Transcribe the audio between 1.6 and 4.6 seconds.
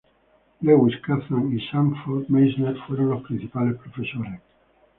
Sanford Meisner fueron los principales profesores.